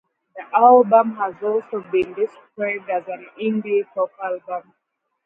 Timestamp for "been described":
1.91-2.89